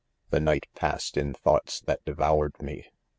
c 0.23 0.27
The 0.31 0.39
night 0.39 0.65
passed 0.73 1.15
in 1.15 1.35
thoughts 1.35 1.79
that 1.81 2.03
devour 2.05 2.47
ed 2.47 2.63
me. 2.65 2.87